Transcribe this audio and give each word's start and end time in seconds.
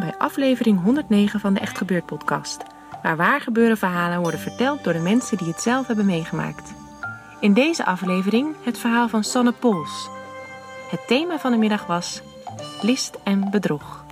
Bij 0.00 0.14
aflevering 0.18 0.82
109 0.82 1.40
van 1.40 1.54
de 1.54 1.60
Echt 1.60 1.78
Gebeurd 1.78 2.06
podcast, 2.06 2.62
waar 3.02 3.16
waar 3.16 3.40
gebeurde 3.40 3.76
verhalen 3.76 4.20
worden 4.20 4.40
verteld 4.40 4.84
door 4.84 4.92
de 4.92 4.98
mensen 4.98 5.36
die 5.36 5.46
het 5.46 5.60
zelf 5.60 5.86
hebben 5.86 6.06
meegemaakt. 6.06 6.72
In 7.40 7.54
deze 7.54 7.84
aflevering 7.84 8.56
het 8.64 8.78
verhaal 8.78 9.08
van 9.08 9.24
Sanne 9.24 9.52
Pols. 9.52 10.08
Het 10.90 11.06
thema 11.06 11.38
van 11.38 11.50
de 11.50 11.58
middag 11.58 11.86
was 11.86 12.22
list 12.80 13.18
en 13.24 13.50
bedrog. 13.50 14.04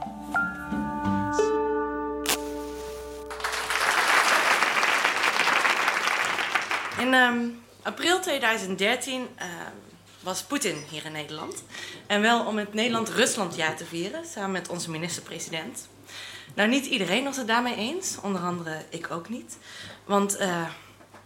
In 6.99 7.15
ehm, 7.15 7.39
april 7.83 8.21
2013 8.21 9.27
ehm, 9.37 9.49
was 10.21 10.43
Poetin 10.43 10.85
hier 10.91 11.05
in 11.05 11.13
Nederland. 11.13 11.63
En 12.07 12.21
wel 12.21 12.47
om 12.47 12.59
het 12.59 12.75
Nederland-Ruslandjaar 12.75 13.77
te 13.77 13.85
vieren, 13.85 14.25
samen 14.27 14.51
met 14.51 14.69
onze 14.69 14.91
minister-president. 14.91 15.89
Nou, 16.55 16.69
niet 16.69 16.87
iedereen 16.87 17.25
was 17.25 17.37
het 17.37 17.47
daarmee 17.47 17.77
eens, 17.77 18.17
onder 18.23 18.41
andere 18.41 18.85
ik 18.89 19.11
ook 19.11 19.29
niet. 19.29 19.59
Want 20.05 20.37
eh, 20.37 20.67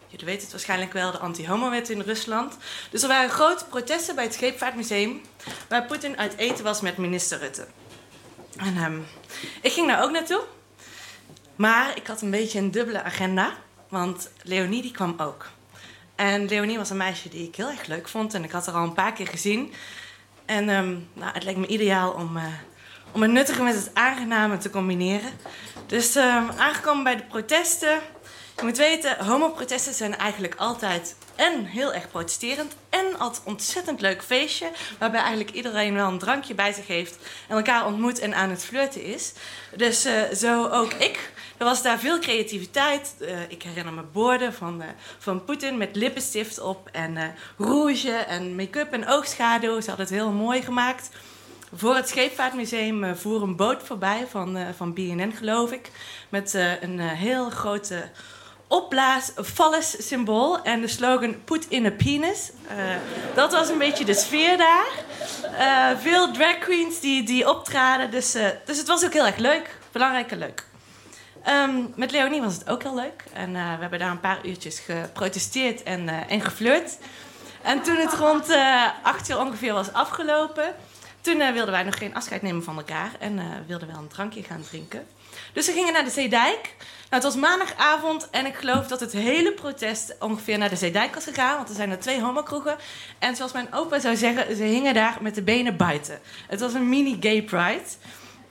jullie 0.09 0.27
weten 0.27 0.42
het 0.42 0.50
waarschijnlijk 0.50 0.92
wel, 0.92 1.11
de 1.11 1.19
anti-homo-wet 1.19 1.91
in 1.91 2.00
Rusland. 2.00 2.56
Dus 2.91 3.03
er 3.03 3.09
waren 3.09 3.31
grote 3.31 3.65
protesten 3.65 4.15
bij 4.15 4.25
het 4.25 4.34
Scheepvaartmuseum, 4.34 5.20
waar 5.69 5.87
Poetin 5.87 6.19
uit 6.19 6.37
eten 6.37 6.65
was 6.65 6.81
met 6.81 6.97
minister 6.97 7.39
Rutte. 7.39 7.67
En 8.56 8.77
ehm, 8.77 9.00
ik 9.62 9.72
ging 9.72 9.87
daar 9.87 10.03
ook 10.03 10.11
naartoe. 10.11 10.42
Maar 11.56 11.97
ik 11.97 12.06
had 12.06 12.22
een 12.22 12.31
beetje 12.31 12.59
een 12.59 12.70
dubbele 12.70 13.03
agenda, 13.03 13.56
want 13.89 14.31
Leonie 14.42 14.83
die 14.83 14.91
kwam 14.91 15.15
ook. 15.17 15.47
En 16.14 16.48
Leonie 16.48 16.78
was 16.78 16.90
een 16.90 16.96
meisje 16.96 17.28
die 17.28 17.48
ik 17.48 17.56
heel 17.56 17.70
erg 17.70 17.86
leuk 17.86 18.08
vond 18.08 18.34
en 18.34 18.44
ik 18.44 18.50
had 18.50 18.66
haar 18.66 18.74
al 18.74 18.82
een 18.82 18.92
paar 18.92 19.12
keer 19.12 19.26
gezien. 19.26 19.72
En 20.44 20.68
ehm, 20.68 20.96
nou, 21.12 21.32
het 21.32 21.44
leek 21.44 21.56
me 21.56 21.66
ideaal 21.66 22.12
om, 22.12 22.36
eh, 22.36 22.44
om 23.12 23.22
het 23.22 23.30
nuttige 23.30 23.62
met 23.62 23.74
het 23.74 23.90
aangename 23.92 24.58
te 24.58 24.70
combineren. 24.70 25.30
Dus 25.86 26.16
ehm, 26.16 26.50
aangekomen 26.56 27.04
bij 27.04 27.16
de 27.16 27.24
protesten. 27.24 28.00
Je 28.56 28.62
moet 28.62 28.76
weten, 28.76 29.24
homoprotesten 29.24 29.94
zijn 29.94 30.16
eigenlijk 30.16 30.54
altijd 30.54 31.16
en 31.34 31.64
heel 31.64 31.92
erg 31.92 32.10
protesterend 32.10 32.74
en 32.90 33.18
altijd 33.18 33.42
ontzettend 33.44 34.00
leuk 34.00 34.22
feestje. 34.22 34.70
Waarbij 34.98 35.20
eigenlijk 35.20 35.50
iedereen 35.50 35.94
wel 35.94 36.08
een 36.08 36.18
drankje 36.18 36.54
bij 36.54 36.72
zich 36.72 36.86
heeft 36.86 37.18
en 37.48 37.56
elkaar 37.56 37.86
ontmoet 37.86 38.19
en 38.19 38.34
aan 38.34 38.50
het 38.50 38.64
flirten 38.64 39.03
is. 39.03 39.32
Dus 39.76 40.04
eh, 40.04 40.22
zo 40.32 40.69
ook 40.69 40.92
ik. 40.92 41.32
Er 41.64 41.70
was 41.70 41.82
daar 41.82 41.98
veel 41.98 42.19
creativiteit. 42.19 43.14
Eh, 43.20 43.41
ik 43.48 43.62
herinner 43.62 43.92
me 43.92 44.02
borden 44.12 44.54
van, 44.54 44.82
eh, 44.82 44.88
van 45.19 45.44
Poetin 45.44 45.76
met 45.76 45.97
lippenstift 45.97 46.60
op 46.60 46.88
en 46.92 47.16
eh, 47.16 47.25
rouge 47.58 48.10
en 48.12 48.54
make-up 48.54 48.92
en 48.92 49.08
oogschaduw. 49.08 49.80
Ze 49.80 49.88
hadden 49.88 50.06
het 50.06 50.14
heel 50.14 50.30
mooi 50.30 50.62
gemaakt. 50.62 51.10
Voor 51.74 51.94
het 51.97 52.08
Scheepvaartmuseum 52.08 53.16
voer 53.16 53.42
een 53.42 53.56
boot 53.56 53.82
voorbij 53.82 54.26
van, 54.30 54.58
van 54.76 54.92
BNN, 54.92 55.32
geloof 55.36 55.72
ik. 55.72 55.91
Met 56.28 56.54
een 56.80 56.98
heel 57.00 57.50
grote 57.50 58.10
opblaas 58.69 59.32
symbool 59.98 60.62
en 60.62 60.80
de 60.80 60.88
slogan 60.88 61.44
Put 61.44 61.66
in 61.69 61.86
a 61.86 61.91
penis. 61.91 62.50
Dat 63.34 63.53
was 63.53 63.69
een 63.69 63.78
beetje 63.78 64.04
de 64.04 64.14
sfeer 64.14 64.56
daar. 64.56 64.92
Veel 66.00 66.32
drag 66.32 66.58
queens 66.58 67.00
die, 67.00 67.22
die 67.22 67.48
optraden, 67.48 68.10
dus, 68.10 68.32
dus 68.64 68.78
het 68.78 68.86
was 68.86 69.04
ook 69.04 69.12
heel 69.12 69.26
erg 69.26 69.36
leuk. 69.36 69.78
Belangrijk 69.92 70.30
leuk. 70.30 70.64
Ehm, 71.44 71.75
met 71.97 72.10
Leonie 72.10 72.41
was 72.41 72.55
het 72.55 72.69
ook 72.69 72.82
heel 72.82 72.94
leuk. 72.94 73.25
En 73.32 73.56
eh, 73.56 73.75
we 73.75 73.81
hebben 73.81 73.99
daar 73.99 74.10
een 74.10 74.21
paar 74.21 74.47
uurtjes 74.47 74.78
geprotesteerd 74.78 75.82
en, 75.82 76.09
eh, 76.09 76.31
en 76.31 76.41
geflirt. 76.41 76.97
En 77.65 77.82
toen 77.82 77.97
het 77.97 78.12
rond 78.12 78.49
eh 78.49 78.87
acht 79.03 79.28
uur 79.28 79.38
ongeveer 79.38 79.72
was 79.72 79.93
afgelopen... 79.93 80.75
toen 81.21 81.41
eh, 81.41 81.53
wilden 81.53 81.72
wij 81.72 81.83
nog 81.83 81.99
geen 81.99 82.15
afscheid 82.15 82.43
nemen 82.43 82.62
van 82.62 82.77
elkaar... 82.77 83.10
en 83.19 83.38
eh, 83.38 83.44
wilden 83.66 83.88
wel 83.88 83.97
een 83.97 84.09
drankje 84.09 84.43
gaan 84.43 84.62
drinken. 84.62 85.06
Dus 85.53 85.66
we 85.66 85.72
gingen 85.72 85.93
naar 85.93 86.04
de 86.04 86.10
Zeedijk. 86.10 86.75
Nou, 87.10 87.22
het 87.22 87.22
was 87.22 87.37
maandagavond 87.37 88.31
en 88.31 88.47
ik 88.47 88.54
geloof 88.54 88.87
dat 88.87 89.00
het 89.00 89.12
hele 89.12 89.53
protest 89.53 90.16
ongeveer 90.21 90.59
naar 90.59 90.69
de 90.69 90.77
Zeedijk 90.77 91.15
was 91.15 91.25
gegaan. 91.25 91.56
Want 91.56 91.69
er 91.69 91.75
zijn 91.75 91.91
er 91.91 91.99
twee 91.99 92.21
homokroegen. 92.21 92.77
En 93.19 93.37
zoals 93.37 93.53
mijn 93.53 93.72
opa 93.72 93.99
zou 93.99 94.16
zeggen, 94.16 94.56
ze 94.56 94.62
hingen 94.62 94.94
daar 94.94 95.19
met 95.21 95.34
de 95.34 95.43
benen 95.43 95.77
buiten. 95.77 96.21
Het 96.49 96.60
was 96.60 96.75
een 96.75 96.88
mini 96.88 97.16
gay 97.21 97.43
pride. 97.43 97.84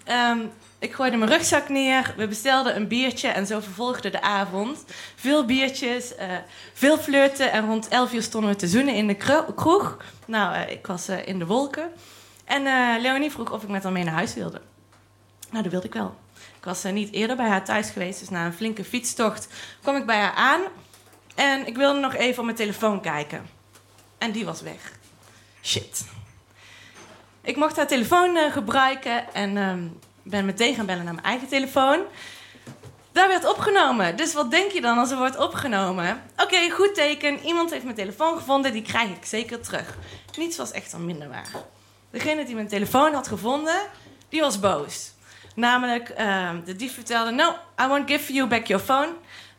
Ehm, 0.03 0.39
ik 0.83 0.93
gooide 0.93 1.17
mijn 1.17 1.31
rugzak 1.31 1.69
neer, 1.69 2.13
we 2.17 2.27
bestelden 2.27 2.75
een 2.75 2.87
biertje 2.87 3.27
en 3.27 3.45
zo 3.47 3.59
vervolgde 3.59 4.09
de 4.09 4.21
avond. 4.21 4.83
Veel 5.15 5.45
biertjes, 5.45 6.15
eh, 6.15 6.27
veel 6.73 6.97
flirten 6.97 7.51
en 7.51 7.65
rond 7.65 7.87
11 7.87 8.13
uur 8.13 8.21
stonden 8.21 8.49
we 8.49 8.55
te 8.55 8.67
zoenen 8.67 8.93
in 8.95 9.07
de 9.07 9.15
kro- 9.15 9.53
kroeg. 9.55 9.97
Nou, 10.25 10.55
eh, 10.55 10.69
ik 10.71 10.87
was 10.87 11.07
eh, 11.07 11.27
in 11.27 11.39
de 11.39 11.45
wolken. 11.45 11.91
En 12.45 12.63
Leonie 13.01 13.31
vroeg 13.31 13.51
of 13.51 13.63
ik 13.63 13.69
met 13.69 13.83
haar 13.83 13.91
mee 13.91 14.03
naar 14.03 14.13
huis 14.13 14.33
wilde. 14.33 14.61
Nou, 15.51 15.63
dat 15.63 15.71
wilde 15.71 15.87
ik 15.87 15.93
wel. 15.93 16.15
Ik 16.57 16.63
was 16.63 16.83
niet 16.83 17.13
eerder 17.13 17.35
bij 17.35 17.47
haar 17.47 17.65
thuis 17.65 17.89
geweest, 17.89 18.19
dus 18.19 18.29
na 18.29 18.45
een 18.45 18.53
flinke 18.53 18.83
fietstocht 18.83 19.47
kwam 19.81 19.95
ik 19.95 20.05
bij 20.05 20.19
haar 20.19 20.33
aan. 20.33 20.61
En 21.35 21.67
ik 21.67 21.75
wilde 21.75 21.99
nog 21.99 22.13
even 22.15 22.39
op 22.39 22.45
mijn 22.45 22.57
telefoon 22.57 23.01
kijken. 23.01 23.45
En 24.17 24.31
die 24.31 24.45
was 24.45 24.61
weg. 24.61 24.91
Shit. 25.61 26.05
Ik 27.41 27.55
mocht 27.55 27.75
haar 27.75 27.87
telefoon 27.87 28.51
gebruiken 28.51 29.33
en 29.33 29.57
ehm, 29.57 29.87
ben 30.23 30.45
meteen 30.45 30.75
gaan 30.75 30.85
bellen 30.85 31.03
naar 31.03 31.13
mijn 31.13 31.25
eigen 31.25 31.47
telefoon. 31.47 31.99
Daar 33.11 33.27
werd 33.27 33.49
opgenomen. 33.49 34.15
Dus 34.15 34.33
wat 34.33 34.51
denk 34.51 34.71
je 34.71 34.81
dan 34.81 34.97
als 34.97 35.11
er 35.11 35.17
wordt 35.17 35.37
opgenomen? 35.37 36.21
Oké, 36.37 36.69
goed 36.69 36.95
teken. 36.95 37.39
Iemand 37.39 37.71
heeft 37.71 37.83
mijn 37.83 37.95
telefoon 37.95 38.37
gevonden, 38.37 38.71
die 38.71 38.81
krijg 38.81 39.09
ik 39.09 39.25
zeker 39.25 39.61
terug. 39.61 39.97
Niets 40.37 40.57
was 40.57 40.71
echter 40.71 40.99
minder 40.99 41.29
waar. 41.29 41.47
Degene 42.11 42.45
die 42.45 42.55
mijn 42.55 42.67
telefoon 42.67 43.13
had 43.13 43.27
gevonden, 43.27 43.81
die 44.29 44.41
was 44.41 44.59
boos. 44.59 45.11
Namelijk, 45.55 46.09
ehm, 46.09 46.63
de 46.65 46.75
dief 46.75 46.93
vertelde: 46.93 47.31
No, 47.31 47.55
I 47.81 47.87
won't 47.87 48.09
give 48.09 48.33
you 48.33 48.47
back 48.47 48.67
your 48.67 48.83
phone. 48.83 49.09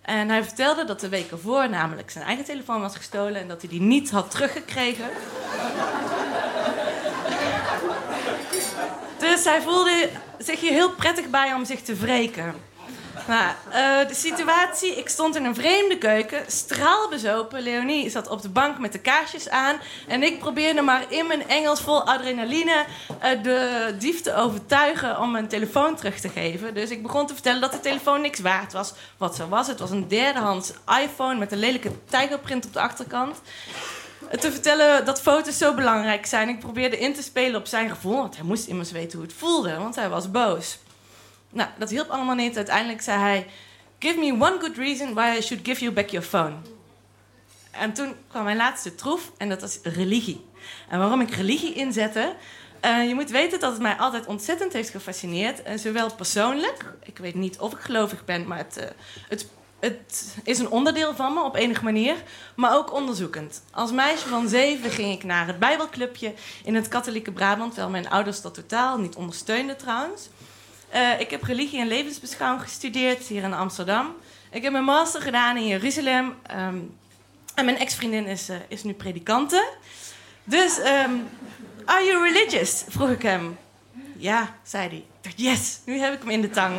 En 0.02 0.28
hij 0.28 0.44
vertelde 0.44 0.84
dat 0.84 1.00
de 1.00 1.08
week 1.08 1.30
ervoor 1.30 1.68
namelijk 1.68 2.10
zijn 2.10 2.24
eigen 2.24 2.44
telefoon 2.44 2.80
was 2.80 2.96
gestolen 2.96 3.40
en 3.40 3.48
dat 3.48 3.60
hij 3.60 3.70
die 3.70 3.80
niet 3.80 4.10
had 4.10 4.30
teruggekregen. 4.30 5.08
Dus 9.18 9.44
hij 9.44 9.62
voelde 9.62 10.08
zich 10.38 10.60
hier 10.60 10.72
heel 10.72 10.90
prettig 10.90 11.30
bij 11.30 11.54
om 11.54 11.64
zich 11.64 11.80
te 11.80 11.94
wreken. 11.94 12.54
Nou, 13.26 13.52
eh, 13.70 14.08
de 14.08 14.14
situatie, 14.14 14.94
ik 14.94 15.08
stond 15.08 15.36
in 15.36 15.44
een 15.44 15.54
vreemde 15.54 15.98
keuken, 15.98 16.44
straalbezopen. 16.46 17.62
Leonie 17.62 18.10
zat 18.10 18.28
op 18.28 18.42
de 18.42 18.48
bank 18.48 18.78
met 18.78 18.92
de 18.92 18.98
kaarsjes 18.98 19.48
aan. 19.48 19.76
En 20.08 20.22
ik 20.22 20.38
probeerde 20.38 20.82
maar 20.82 21.04
in 21.08 21.26
mijn 21.26 21.48
Engels 21.48 21.80
vol 21.80 22.02
adrenaline 22.02 22.84
eh, 23.20 23.42
de 23.42 23.94
dief 23.98 24.20
te 24.20 24.34
overtuigen 24.34 25.20
om 25.20 25.30
mijn 25.30 25.48
telefoon 25.48 25.96
terug 25.96 26.20
te 26.20 26.28
geven. 26.28 26.74
Dus 26.74 26.90
ik 26.90 27.02
begon 27.02 27.26
te 27.26 27.34
vertellen 27.34 27.60
dat 27.60 27.72
de 27.72 27.80
telefoon 27.80 28.20
niks 28.20 28.40
waard 28.40 28.72
was. 28.72 28.92
Wat 29.16 29.36
zo 29.36 29.48
was, 29.48 29.66
het 29.66 29.78
was 29.78 29.90
een 29.90 30.08
derdehands 30.08 30.72
iPhone 31.02 31.38
met 31.38 31.52
een 31.52 31.58
lelijke 31.58 31.90
tijgerprint 32.08 32.66
op 32.66 32.72
de 32.72 32.80
achterkant 32.80 33.40
te 34.40 34.52
vertellen 34.52 35.04
dat 35.04 35.20
foto's 35.20 35.58
zo 35.58 35.74
belangrijk 35.74 36.26
zijn. 36.26 36.48
Ik 36.48 36.58
probeerde 36.58 36.98
in 36.98 37.14
te 37.14 37.22
spelen 37.22 37.60
op 37.60 37.66
zijn 37.66 37.88
gevoel, 37.90 38.16
want 38.16 38.36
hij 38.36 38.44
moest 38.44 38.66
immers 38.66 38.90
weten 38.92 39.18
hoe 39.18 39.26
het 39.26 39.36
voelde, 39.36 39.76
want 39.76 39.94
hij 39.94 40.08
was 40.08 40.30
boos. 40.30 40.78
Nou, 41.50 41.68
dat 41.78 41.90
hielp 41.90 42.08
allemaal 42.08 42.34
niet. 42.34 42.56
Uiteindelijk 42.56 43.02
zei 43.02 43.20
hij: 43.20 43.46
Give 43.98 44.18
me 44.18 44.32
one 44.32 44.56
good 44.60 44.76
reason 44.76 45.14
why 45.14 45.36
I 45.38 45.42
should 45.42 45.66
give 45.66 45.80
you 45.80 45.92
back 45.92 46.08
your 46.08 46.26
phone. 46.26 46.54
En 47.70 47.92
toen 47.92 48.14
kwam 48.28 48.44
mijn 48.44 48.56
laatste 48.56 48.94
troef 48.94 49.32
en 49.36 49.48
dat 49.48 49.60
was 49.60 49.78
religie. 49.82 50.44
En 50.88 50.98
waarom 50.98 51.20
ik 51.20 51.30
religie 51.34 51.72
inzette. 51.74 52.34
eh, 52.80 53.08
je 53.08 53.14
moet 53.14 53.30
weten 53.30 53.60
dat 53.60 53.72
het 53.72 53.82
mij 53.82 53.94
altijd 53.96 54.26
ontzettend 54.26 54.72
heeft 54.72 54.90
gefascineerd. 54.90 55.80
Zowel 55.80 56.14
persoonlijk, 56.14 56.84
ik 57.02 57.18
weet 57.18 57.34
niet 57.34 57.58
of 57.58 57.72
ik 57.72 57.78
gelovig 57.78 58.24
ben, 58.24 58.46
maar 58.46 58.58
het, 58.58 58.76
eh, 58.76 58.86
het, 59.28 59.46
het 59.84 60.36
is 60.44 60.58
een 60.58 60.70
onderdeel 60.70 61.14
van 61.14 61.34
me 61.34 61.42
op 61.42 61.54
enige 61.54 61.84
manier, 61.84 62.14
maar 62.56 62.76
ook 62.76 62.92
onderzoekend. 62.92 63.62
Als 63.70 63.92
meisje 63.92 64.28
van 64.28 64.48
zeven 64.48 64.90
ging 64.90 65.12
ik 65.12 65.24
naar 65.24 65.46
het 65.46 65.58
Bijbelclubje 65.58 66.34
in 66.64 66.74
het 66.74 66.88
katholieke 66.88 67.32
Brabant, 67.32 67.70
terwijl 67.70 67.92
mijn 67.92 68.08
ouders 68.08 68.40
dat 68.40 68.54
totaal 68.54 68.98
niet 68.98 69.14
ondersteunden 69.14 69.76
trouwens. 69.76 70.28
Uh, 70.94 71.20
ik 71.20 71.30
heb 71.30 71.42
religie 71.42 71.80
en 71.80 71.86
levensbeschouwing 71.86 72.62
gestudeerd 72.62 73.22
hier 73.22 73.42
in 73.42 73.54
Amsterdam. 73.54 74.14
Ik 74.50 74.62
heb 74.62 74.72
mijn 74.72 74.84
master 74.84 75.22
gedaan 75.22 75.56
in 75.56 75.66
Jeruzalem. 75.66 76.34
Um, 76.56 76.96
en 77.54 77.64
mijn 77.64 77.78
ex-vriendin 77.78 78.26
is, 78.26 78.50
uh, 78.50 78.56
is 78.68 78.84
nu 78.84 78.92
predikante. 78.92 79.68
Dus, 80.44 80.78
um, 80.78 81.28
are 81.84 82.04
you 82.04 82.32
religious? 82.32 82.84
vroeg 82.88 83.10
ik 83.10 83.22
hem. 83.22 83.58
Ja, 84.16 84.54
zei 84.62 84.88
hij. 84.88 85.32
Yes, 85.36 85.80
nu 85.84 85.98
heb 85.98 86.12
ik 86.14 86.18
hem 86.20 86.30
in 86.30 86.40
de 86.40 86.50
tang. 86.50 86.78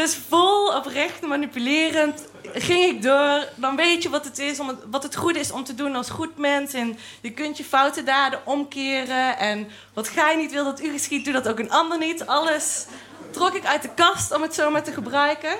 Dus 0.00 0.16
vol 0.28 0.76
oprecht 0.76 1.20
manipulerend 1.22 2.20
ging 2.42 2.84
ik 2.84 3.02
door. 3.02 3.48
Dan 3.54 3.76
weet 3.76 4.02
je 4.02 4.08
wat 4.08 4.24
het 4.24 4.38
is, 4.38 4.60
om 4.60 4.78
wat 4.90 5.02
het 5.02 5.16
goed 5.16 5.36
is 5.36 5.50
om 5.50 5.64
te 5.64 5.74
doen 5.74 5.96
als 5.96 6.10
goed 6.10 6.36
mens. 6.36 6.72
En 6.72 6.98
je 7.20 7.30
kunt 7.30 7.56
je 7.56 7.64
foute 7.64 8.02
daden 8.02 8.46
omkeren. 8.46 9.38
En 9.38 9.68
wat 9.94 10.08
gij 10.08 10.36
niet 10.36 10.52
wil 10.52 10.64
dat 10.64 10.82
u 10.82 10.90
geschiet, 10.90 11.24
doe 11.24 11.32
dat 11.32 11.48
ook 11.48 11.58
een 11.58 11.70
ander 11.70 11.98
niet. 11.98 12.26
Alles 12.26 12.86
trok 13.30 13.54
ik 13.54 13.66
uit 13.66 13.82
de 13.82 13.94
kast 13.94 14.32
om 14.32 14.42
het 14.42 14.54
zo 14.54 14.70
maar 14.70 14.82
te 14.82 14.92
gebruiken. 14.92 15.56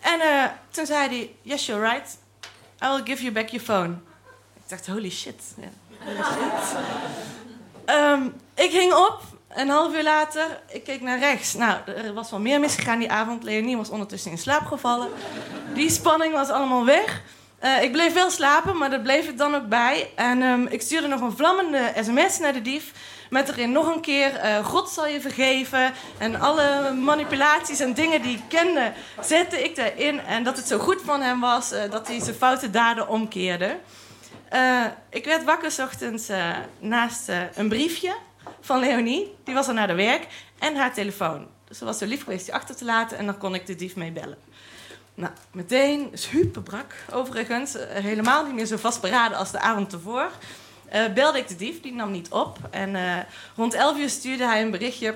En 0.00 0.20
uh, 0.20 0.44
toen 0.70 0.86
zei 0.86 1.08
hij, 1.08 1.34
yes, 1.42 1.66
you're 1.66 1.88
right. 1.88 2.18
I 2.82 2.88
will 2.88 3.04
give 3.04 3.22
you 3.22 3.32
back 3.32 3.48
your 3.48 3.64
phone. 3.64 3.94
Ik 4.54 4.68
dacht, 4.68 4.86
holy 4.86 5.10
shit. 5.10 5.42
Ja, 5.56 5.68
holy 6.04 6.22
shit. 6.22 6.78
um, 7.86 8.34
ik 8.54 8.70
ging 8.70 8.92
op 8.94 9.20
een 9.48 9.68
half 9.68 9.94
uur 9.94 10.02
later, 10.02 10.60
ik 10.68 10.84
keek 10.84 11.00
naar 11.00 11.18
rechts. 11.18 11.54
Nou, 11.54 11.78
er 11.86 12.14
was 12.14 12.30
wel 12.30 12.40
meer 12.40 12.60
misgegaan 12.60 12.98
die 12.98 13.10
avond. 13.10 13.42
Leonie 13.42 13.76
was 13.76 13.90
ondertussen 13.90 14.30
in 14.30 14.38
slaap 14.38 14.66
gevallen. 14.66 15.08
Die 15.74 15.90
spanning 15.90 16.32
was 16.32 16.48
allemaal 16.48 16.84
weg. 16.84 17.22
Uh, 17.64 17.82
ik 17.82 17.92
bleef 17.92 18.12
wel 18.12 18.30
slapen, 18.30 18.76
maar 18.76 18.90
dat 18.90 19.02
bleef 19.02 19.26
het 19.26 19.38
dan 19.38 19.54
ook 19.54 19.68
bij. 19.68 20.10
En 20.14 20.42
um, 20.42 20.66
ik 20.66 20.82
stuurde 20.82 21.06
nog 21.06 21.20
een 21.20 21.36
vlammende 21.36 21.92
sms 22.02 22.38
naar 22.38 22.52
de 22.52 22.62
dief. 22.62 22.92
Met 23.30 23.48
erin 23.48 23.72
nog 23.72 23.94
een 23.94 24.00
keer: 24.00 24.44
uh, 24.44 24.66
God 24.66 24.88
zal 24.88 25.06
je 25.06 25.20
vergeven. 25.20 25.92
En 26.18 26.40
alle 26.40 26.92
manipulaties 26.92 27.80
en 27.80 27.94
dingen 27.94 28.22
die 28.22 28.36
ik 28.36 28.42
kende, 28.48 28.92
zette 29.20 29.64
ik 29.64 29.76
daarin. 29.76 30.20
En 30.20 30.44
dat 30.44 30.56
het 30.56 30.66
zo 30.66 30.78
goed 30.78 31.00
van 31.04 31.20
hem 31.20 31.40
was 31.40 31.72
uh, 31.72 31.90
dat 31.90 32.06
hij 32.06 32.20
zijn 32.20 32.36
foute 32.36 32.70
daden 32.70 33.08
omkeerde. 33.08 33.76
ik 35.10 35.24
werd 35.24 35.44
wakker 35.44 35.70
s 35.70 35.78
ochtends 35.78 36.28
naast 36.80 37.28
een 37.54 37.68
briefje 37.68 38.14
van 38.60 38.80
Leonie. 38.80 39.34
Die 39.44 39.54
was 39.54 39.68
al 39.68 39.74
naar 39.74 39.86
de 39.86 39.94
werk. 39.94 40.26
En 40.58 40.76
haar 40.76 40.94
telefoon. 40.94 41.46
Dus 41.64 41.78
ze 41.78 41.84
was 41.84 41.98
zo 41.98 42.06
lief 42.06 42.22
geweest 42.24 42.44
die 42.44 42.54
achter 42.54 42.76
te 42.76 42.84
laten. 42.84 43.18
En 43.18 43.26
dan 43.26 43.38
kon 43.38 43.54
ik 43.54 43.66
de 43.66 43.74
dief 43.74 43.96
mee 43.96 44.12
bellen. 44.12 44.38
Nou, 45.14 45.32
meteen 45.52 46.10
super 46.12 46.62
brak. 46.62 46.94
Overigens, 47.12 47.74
eh, 47.74 48.02
helemaal 48.02 48.44
niet 48.44 48.54
meer 48.54 48.66
zo 48.66 48.76
vastberaden 48.76 49.38
als 49.38 49.50
de 49.50 49.60
avond 49.60 49.92
ervoor. 49.92 50.30
Uh, 50.94 51.12
belde 51.12 51.38
ik 51.38 51.48
de 51.48 51.56
dief, 51.56 51.80
die 51.80 51.92
nam 51.92 52.10
niet 52.10 52.30
op. 52.30 52.58
En 52.70 52.94
uh, 52.94 53.16
rond 53.56 53.74
11 53.74 53.98
uur 53.98 54.08
stuurde 54.08 54.44
hij 54.44 54.62
een 54.62 54.70
berichtje. 54.70 55.14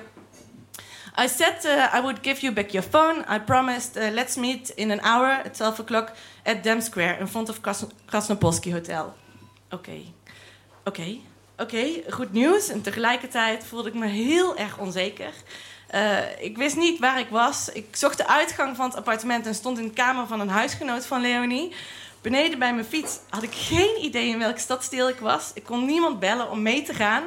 I 1.21 1.27
said 1.27 1.65
I 1.95 2.01
would 2.01 2.17
give 2.21 2.41
you 2.41 2.53
back 2.53 2.69
your 2.69 2.87
phone. 2.89 3.25
I 3.35 3.39
promised 3.39 3.95
let's 3.95 4.35
meet 4.35 4.69
in 4.69 4.91
an 4.91 5.01
hour 5.01 5.41
at 5.45 5.53
12 5.53 5.79
o'clock 5.79 6.11
at 6.43 6.63
Dam 6.63 6.81
Square 6.81 7.19
in 7.19 7.27
front 7.27 7.49
of 7.49 7.59
Krasnopolski 8.05 8.73
Hotel. 8.73 9.13
Oké. 9.69 10.01
Oké. 10.83 11.17
Oké, 11.57 11.85
goed 12.09 12.31
nieuws. 12.31 12.69
En 12.69 12.81
tegelijkertijd 12.81 13.65
voelde 13.65 13.89
ik 13.89 13.95
me 13.95 14.07
heel 14.07 14.57
erg 14.57 14.77
onzeker. 14.77 15.33
Uh, 15.95 16.17
ik 16.39 16.57
wist 16.57 16.75
niet 16.75 16.99
waar 16.99 17.19
ik 17.19 17.29
was. 17.29 17.69
Ik 17.69 17.95
zocht 17.95 18.17
de 18.17 18.27
uitgang 18.27 18.75
van 18.75 18.85
het 18.85 18.95
appartement 18.95 19.45
en 19.45 19.55
stond 19.55 19.77
in 19.77 19.87
de 19.87 19.93
kamer 19.93 20.27
van 20.27 20.39
een 20.39 20.49
huisgenoot 20.49 21.05
van 21.05 21.21
Leonie. 21.21 21.75
Beneden 22.21 22.59
bij 22.59 22.73
mijn 22.73 22.85
fiets 22.85 23.19
had 23.29 23.43
ik 23.43 23.53
geen 23.53 24.03
idee 24.03 24.27
in 24.27 24.39
welke 24.39 24.59
stadsdeel 24.59 25.09
ik 25.09 25.19
was. 25.19 25.51
Ik 25.53 25.63
kon 25.63 25.85
niemand 25.85 26.19
bellen 26.19 26.49
om 26.49 26.61
mee 26.61 26.81
te 26.81 26.93
gaan. 26.93 27.23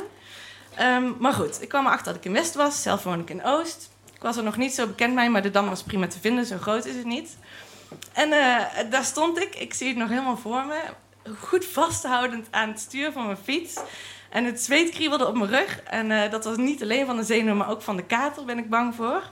Um, 0.80 1.16
maar 1.18 1.32
goed, 1.32 1.62
ik 1.62 1.68
kwam 1.68 1.86
erachter 1.86 2.06
dat 2.06 2.16
ik 2.16 2.24
in 2.24 2.32
West 2.32 2.54
was. 2.54 2.82
Zelf 2.82 3.02
woon 3.02 3.20
ik 3.20 3.30
in 3.30 3.44
Oost. 3.44 3.90
Ik 4.14 4.22
was 4.22 4.36
er 4.36 4.42
nog 4.42 4.56
niet 4.56 4.74
zo 4.74 4.86
bekend 4.86 5.14
mee, 5.14 5.28
maar 5.28 5.42
de 5.42 5.50
Dam 5.50 5.68
was 5.68 5.82
prima 5.82 6.06
te 6.06 6.20
vinden. 6.20 6.46
Zo 6.46 6.56
groot 6.58 6.84
is 6.84 6.94
het 6.94 7.04
niet. 7.04 7.36
En 8.12 8.28
uh, 8.28 8.90
daar 8.90 9.04
stond 9.04 9.38
ik. 9.38 9.54
Ik 9.54 9.74
zie 9.74 9.88
het 9.88 9.96
nog 9.96 10.08
helemaal 10.08 10.36
voor 10.36 10.64
me. 10.64 10.80
Goed 11.38 11.64
vasthoudend 11.64 12.46
aan 12.50 12.68
het 12.68 12.80
stuur 12.80 13.12
van 13.12 13.24
mijn 13.24 13.38
fiets. 13.44 13.74
En 14.36 14.44
het 14.44 14.62
zweet 14.62 14.90
kriebelde 14.90 15.26
op 15.26 15.36
mijn 15.36 15.50
rug. 15.50 15.80
En 15.82 16.10
uh, 16.10 16.30
dat 16.30 16.44
was 16.44 16.56
niet 16.56 16.82
alleen 16.82 17.06
van 17.06 17.16
de 17.16 17.22
zenuwen, 17.22 17.56
maar 17.56 17.70
ook 17.70 17.82
van 17.82 17.96
de 17.96 18.04
kater 18.04 18.44
ben 18.44 18.58
ik 18.58 18.70
bang 18.70 18.94
voor. 18.94 19.22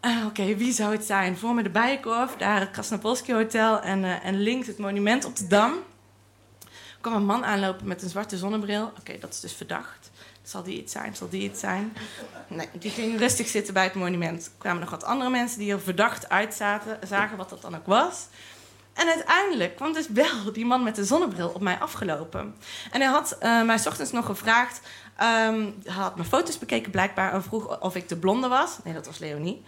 Uh, 0.00 0.26
Oké, 0.26 0.56
wie 0.56 0.72
zou 0.72 0.92
het 0.92 1.04
zijn? 1.04 1.36
Voor 1.36 1.54
me 1.54 1.62
de 1.62 1.70
Bijenkorf, 1.70 2.36
daar 2.36 2.60
het 2.60 2.70
Krasnopolski 2.70 3.32
Hotel 3.32 3.80
en, 3.80 4.04
uh, 4.04 4.24
en 4.24 4.40
links 4.40 4.66
het 4.66 4.78
monument 4.78 5.24
op 5.24 5.36
de 5.36 5.46
Dam. 5.46 5.72
Er 6.68 6.98
kwam 7.00 7.14
een 7.14 7.24
man 7.24 7.44
aanlopen 7.44 7.86
met 7.86 8.02
een 8.02 8.08
zwarte 8.08 8.36
zonnebril. 8.36 8.92
Oké, 8.98 9.18
dat 9.18 9.32
is 9.32 9.40
dus 9.40 9.52
verdacht. 9.52 10.10
Zal 10.42 10.62
die 10.62 10.78
iets 10.78 10.92
zijn? 10.92 11.16
Zal 11.16 11.28
die 11.28 11.42
iets 11.42 11.60
zijn? 11.60 11.92
Nee, 12.46 12.68
die 12.72 12.90
ging 12.90 13.18
rustig 13.18 13.48
zitten 13.48 13.74
bij 13.74 13.84
het 13.84 13.94
monument. 13.94 14.44
Er 14.44 14.52
kwamen 14.58 14.80
nog 14.80 14.90
wat 14.90 15.04
andere 15.04 15.30
mensen 15.30 15.58
die 15.58 15.72
er 15.72 15.80
verdacht 15.80 16.28
uitzaten, 16.28 16.98
zagen 17.08 17.36
wat 17.36 17.50
dat 17.50 17.62
dan 17.62 17.76
ook 17.76 17.86
was. 17.86 18.26
En 18.92 19.08
uiteindelijk 19.08 19.76
kwam 19.76 19.92
dus 19.92 20.08
wel 20.08 20.52
die 20.52 20.66
man 20.66 20.82
met 20.82 20.96
de 20.96 21.04
zonnebril 21.04 21.48
op 21.48 21.60
mij 21.60 21.78
afgelopen. 21.78 22.56
En 22.90 23.00
hij 23.00 23.10
had 23.10 23.36
uh, 23.42 23.62
mij 23.62 23.86
ochtends 23.86 24.12
nog 24.12 24.26
gevraagd. 24.26 24.80
Um, 25.22 25.74
hij 25.84 25.94
had 25.94 26.16
mijn 26.16 26.28
foto's 26.28 26.58
bekeken 26.58 26.90
blijkbaar 26.90 27.32
en 27.32 27.42
vroeg 27.42 27.80
of 27.80 27.96
ik 27.96 28.08
de 28.08 28.16
blonde 28.16 28.48
was. 28.48 28.78
Nee, 28.84 28.94
dat 28.94 29.06
was 29.06 29.18
Leonie. 29.18 29.64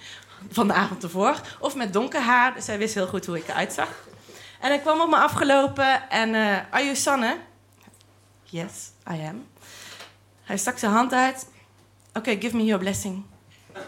Van 0.50 0.66
de 0.66 0.72
avond 0.72 1.02
ervoor. 1.02 1.40
Of 1.60 1.74
met 1.74 1.92
donker 1.92 2.20
haar. 2.20 2.54
Dus 2.54 2.66
hij 2.66 2.78
wist 2.78 2.94
heel 2.94 3.06
goed 3.06 3.26
hoe 3.26 3.36
ik 3.36 3.48
eruit 3.48 3.72
zag. 3.72 3.88
En 4.60 4.68
hij 4.68 4.78
kwam 4.78 5.00
op 5.00 5.08
me 5.08 5.16
afgelopen 5.16 6.10
en... 6.10 6.34
Uh, 6.34 6.56
are 6.70 6.84
you 6.84 6.96
Sanne? 6.96 7.38
Yes, 8.42 8.90
I 9.10 9.26
am. 9.28 9.46
Hij 10.42 10.56
stak 10.56 10.78
zijn 10.78 10.92
hand 10.92 11.12
uit. 11.12 11.48
Oké, 12.12 12.36
give 12.40 12.56
me 12.56 12.64
your 12.64 12.82
blessing. 12.82 13.24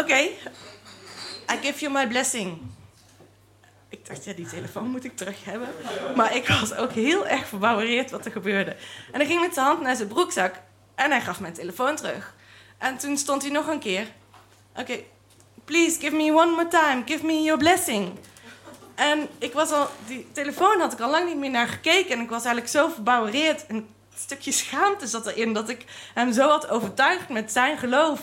Oké, 0.00 0.28
I 1.52 1.56
give 1.62 1.80
you 1.80 1.92
my 1.92 2.06
blessing. 2.08 2.58
Ik 3.88 4.06
dacht, 4.06 4.24
ja, 4.24 4.32
die 4.32 4.46
telefoon 4.46 4.90
moet 4.90 5.04
ik 5.04 5.16
terug 5.16 5.44
hebben. 5.44 5.68
Maar 6.16 6.36
ik 6.36 6.48
was 6.48 6.74
ook 6.74 6.92
heel 6.92 7.26
erg 7.26 7.46
verbouwereerd 7.46 8.10
wat 8.10 8.24
er 8.24 8.32
gebeurde. 8.32 8.70
En 9.12 9.20
hij 9.20 9.26
ging 9.26 9.40
met 9.40 9.54
zijn 9.54 9.66
hand 9.66 9.80
naar 9.80 9.96
zijn 9.96 10.08
broekzak 10.08 10.54
en 10.94 11.10
hij 11.10 11.20
gaf 11.20 11.40
mijn 11.40 11.52
telefoon 11.52 11.96
terug. 11.96 12.34
En 12.78 12.98
toen 12.98 13.16
stond 13.16 13.42
hij 13.42 13.50
nog 13.50 13.66
een 13.66 13.78
keer. 13.78 14.06
Oké, 14.76 14.98
please 15.64 16.00
give 16.00 16.16
me 16.16 16.32
one 16.32 16.50
more 16.50 16.68
time. 16.68 17.02
Give 17.06 17.26
me 17.26 17.42
your 17.42 17.58
blessing. 17.58 18.12
En 18.94 19.28
ik 19.38 19.52
was 19.52 19.70
al, 19.70 19.88
die 20.06 20.26
telefoon 20.32 20.80
had 20.80 20.92
ik 20.92 21.00
al 21.00 21.10
lang 21.10 21.26
niet 21.26 21.36
meer 21.36 21.50
naar 21.50 21.68
gekeken. 21.68 22.10
En 22.10 22.20
ik 22.20 22.30
was 22.30 22.44
eigenlijk 22.44 22.68
zo 22.68 22.88
verbouwereerd. 22.88 23.66
En 23.66 23.76
een 23.76 23.88
stukje 24.16 24.52
schaamte 24.52 25.06
zat 25.06 25.26
erin 25.26 25.52
dat 25.52 25.68
ik 25.68 25.84
hem 26.14 26.32
zo 26.32 26.48
had 26.48 26.68
overtuigd 26.68 27.28
met 27.28 27.52
zijn 27.52 27.78
geloof. 27.78 28.20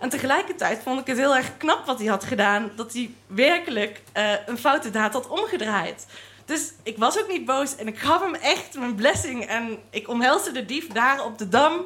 En 0.00 0.08
tegelijkertijd 0.08 0.82
vond 0.82 1.00
ik 1.00 1.06
het 1.06 1.16
heel 1.16 1.36
erg 1.36 1.56
knap 1.56 1.86
wat 1.86 1.98
hij 1.98 2.08
had 2.08 2.24
gedaan. 2.24 2.70
Dat 2.76 2.92
hij 2.92 3.10
werkelijk 3.26 4.02
uh, 4.16 4.32
een 4.46 4.58
foute 4.58 4.90
daad 4.90 5.12
had 5.12 5.28
omgedraaid. 5.28 6.06
Dus 6.44 6.72
ik 6.82 6.98
was 6.98 7.18
ook 7.18 7.28
niet 7.28 7.44
boos 7.44 7.76
en 7.76 7.86
ik 7.86 7.98
gaf 7.98 8.20
hem 8.20 8.34
echt 8.34 8.78
mijn 8.78 8.94
blessing. 8.94 9.46
En 9.46 9.78
ik 9.90 10.08
omhelsde 10.08 10.52
de 10.52 10.64
dief 10.64 10.86
daar 10.86 11.24
op 11.24 11.38
de 11.38 11.48
dam. 11.48 11.84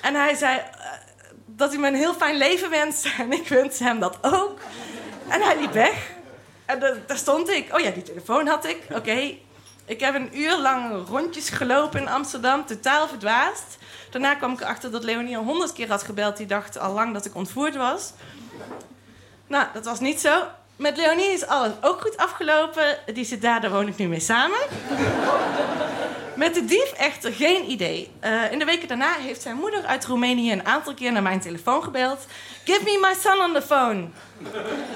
En 0.00 0.14
hij 0.14 0.34
zei 0.34 0.56
uh, 0.56 0.62
dat 1.46 1.70
hij 1.70 1.80
me 1.80 1.86
een 1.86 1.94
heel 1.94 2.14
fijn 2.14 2.36
leven 2.36 2.70
wenste. 2.70 3.10
En 3.18 3.32
ik 3.32 3.48
wenste 3.48 3.84
hem 3.84 4.00
dat 4.00 4.18
ook. 4.20 4.58
En 5.28 5.42
hij 5.42 5.58
liep 5.60 5.72
weg. 5.72 6.10
En 6.64 6.80
daar 6.80 7.16
stond 7.16 7.48
ik. 7.48 7.74
Oh 7.74 7.80
ja, 7.80 7.90
die 7.90 8.02
telefoon 8.02 8.46
had 8.46 8.64
ik. 8.64 8.82
Oké. 8.94 9.36
Ik 9.84 10.00
heb 10.00 10.14
een 10.14 10.38
uur 10.38 10.58
lang 10.58 11.08
rondjes 11.08 11.48
gelopen 11.48 12.00
in 12.00 12.08
Amsterdam, 12.08 12.66
totaal 12.66 13.08
verdwaasd. 13.08 13.78
Daarna 14.10 14.34
kwam 14.34 14.52
ik 14.52 14.60
erachter 14.60 14.90
dat 14.90 15.04
Leonie 15.04 15.36
al 15.36 15.44
honderd 15.44 15.72
keer 15.72 15.88
had 15.88 16.02
gebeld. 16.02 16.36
Die 16.36 16.46
dacht 16.46 16.78
al 16.78 16.92
lang 16.92 17.12
dat 17.12 17.24
ik 17.24 17.34
ontvoerd 17.34 17.76
was. 17.76 18.12
Nou, 19.46 19.66
dat 19.72 19.84
was 19.84 20.00
niet 20.00 20.20
zo. 20.20 20.42
Met 20.76 20.96
Leonie 20.96 21.32
is 21.32 21.46
alles 21.46 21.72
ook 21.80 22.00
goed 22.00 22.16
afgelopen. 22.16 22.98
Die 23.14 23.24
zit 23.24 23.42
daar, 23.42 23.60
daar 23.60 23.70
woon 23.70 23.88
ik 23.88 23.96
nu 23.96 24.08
mee 24.08 24.20
samen. 24.20 24.58
Met 26.40 26.54
de 26.54 26.64
dief 26.64 26.92
echter 26.92 27.32
geen 27.32 27.70
idee. 27.70 28.10
Uh, 28.24 28.52
in 28.52 28.58
de 28.58 28.64
weken 28.64 28.88
daarna 28.88 29.14
heeft 29.18 29.42
zijn 29.42 29.56
moeder 29.56 29.84
uit 29.84 30.06
Roemenië 30.06 30.52
een 30.52 30.66
aantal 30.66 30.94
keer 30.94 31.12
naar 31.12 31.22
mijn 31.22 31.40
telefoon 31.40 31.82
gebeld. 31.82 32.26
Give 32.64 32.84
me 32.84 32.98
my 33.00 33.14
son 33.20 33.40
on 33.40 33.52
the 33.52 33.62
phone. 33.62 34.06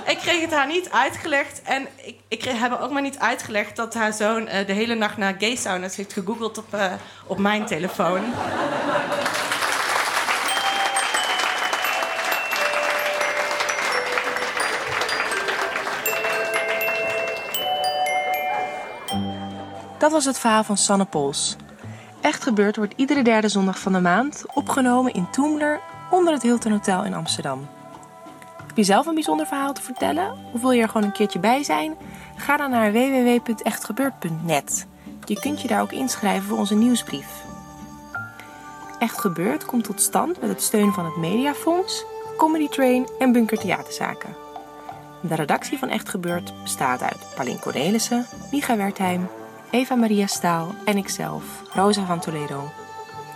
ik 0.07 0.19
kreeg 0.19 0.41
het 0.41 0.53
haar 0.53 0.67
niet 0.67 0.91
uitgelegd. 0.91 1.63
En 1.63 1.87
ik, 2.05 2.17
ik 2.29 2.39
kreeg, 2.39 2.61
heb 2.61 2.81
ook 2.81 2.91
maar 2.91 3.03
niet 3.03 3.19
uitgelegd 3.19 3.77
dat 3.77 3.95
haar 3.95 4.13
zoon 4.13 4.43
uh, 4.43 4.67
de 4.67 4.73
hele 4.73 4.95
nacht 4.95 5.17
naar 5.17 5.35
gay 5.39 5.57
saunas 5.57 5.97
heeft 5.97 6.13
gegoogeld 6.13 6.59
op, 6.59 6.75
uh, 6.75 6.93
op 7.27 7.39
mijn 7.39 7.67
telefoon. 7.67 8.25
Dat 20.05 20.13
was 20.13 20.25
het 20.25 20.39
verhaal 20.39 20.65
van 20.65 20.77
Sanne 20.77 21.05
Pols. 21.05 21.57
Echt 22.21 22.43
gebeurd 22.43 22.77
wordt 22.77 22.95
iedere 22.97 23.23
derde 23.23 23.49
zondag 23.49 23.79
van 23.79 23.93
de 23.93 24.01
maand, 24.01 24.45
opgenomen 24.55 25.13
in 25.13 25.31
Toemler 25.31 25.81
onder 26.11 26.33
het 26.33 26.43
Hilton 26.43 26.73
Hotel 26.73 27.05
in 27.05 27.15
Amsterdam. 27.15 27.69
Heb 28.67 28.77
je 28.77 28.83
zelf 28.83 29.07
een 29.07 29.15
bijzonder 29.15 29.47
verhaal 29.47 29.73
te 29.73 29.83
vertellen 29.83 30.37
of 30.53 30.61
wil 30.61 30.71
je 30.71 30.83
er 30.83 30.89
gewoon 30.89 31.03
een 31.03 31.13
keertje 31.13 31.39
bij 31.39 31.63
zijn? 31.63 31.95
Ga 32.37 32.57
dan 32.57 32.71
naar 32.71 32.93
www.echtgebeurd.net. 32.93 34.87
Je 35.25 35.41
kunt 35.41 35.61
je 35.61 35.69
daar 35.69 35.83
ook 35.83 35.93
inschrijven 35.93 36.49
voor 36.49 36.59
onze 36.59 36.75
nieuwsbrief. 36.75 37.29
Echt 38.99 39.21
Gebeurd 39.21 39.65
komt 39.65 39.85
tot 39.85 40.01
stand 40.01 40.41
met 40.41 40.51
het 40.51 40.63
steun 40.63 40.93
van 40.93 41.05
het 41.05 41.17
Mediafonds, 41.17 42.05
Comedy 42.37 42.69
Train 42.69 43.09
en 43.19 43.33
Bunker 43.33 43.59
Theaterzaken. 43.59 44.37
De 45.21 45.35
redactie 45.35 45.79
van 45.79 45.89
Echt 45.89 46.09
Gebeurd 46.09 46.53
bestaat 46.63 47.03
uit 47.03 47.27
Paulien 47.35 47.61
Cornelissen, 47.61 48.27
Micha 48.51 48.77
Wertheim, 48.77 49.29
Eva 49.75 49.95
Maria 49.95 50.27
Staal 50.27 50.75
en 50.85 50.97
ikzelf, 50.97 51.45
Rosa 51.73 52.07
van 52.07 52.21
Toledo. 52.21 52.73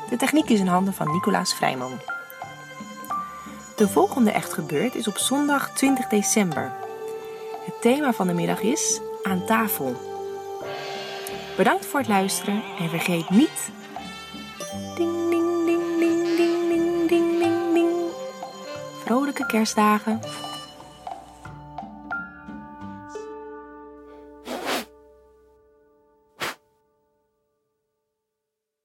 De 0.08 0.16
techniek 0.16 0.48
is 0.48 0.60
in 0.60 0.66
handen 0.66 0.94
van 0.94 1.12
Nicolaas 1.12 1.54
Vrijman. 1.54 2.00
De 3.76 3.88
volgende 3.88 4.30
Echt 4.30 4.52
gebeurt 4.52 4.94
is 4.94 5.08
op 5.08 5.18
zondag 5.18 5.70
20 5.70 6.06
december. 6.06 6.72
Het 7.64 7.80
thema 7.80 8.12
van 8.12 8.26
de 8.26 8.32
middag 8.32 8.60
is 8.60 9.00
Aan 9.22 9.44
tafel. 9.44 9.96
Bedankt 11.56 11.86
voor 11.86 11.98
het 11.98 12.08
luisteren 12.08 12.62
en 12.78 12.88
vergeet 12.88 13.30
niet 13.30 13.70
vrolijke 19.04 19.46
kerstdagen. 19.46 20.20